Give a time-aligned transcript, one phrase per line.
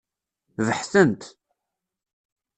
[0.65, 1.21] Beḥten-t.